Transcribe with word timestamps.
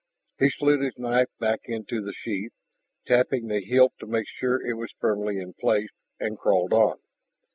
He 0.39 0.49
slid 0.49 0.81
his 0.81 0.97
knife 0.97 1.27
back 1.39 1.59
into 1.65 2.01
the 2.01 2.11
sheath, 2.11 2.53
tapped 3.05 3.29
the 3.29 3.61
hilt 3.63 3.93
to 3.99 4.07
make 4.07 4.25
sure 4.27 4.59
it 4.65 4.73
was 4.73 4.89
firmly 4.99 5.37
in 5.37 5.53
place, 5.53 5.89
and 6.19 6.39
crawled 6.39 6.73
on. 6.73 6.97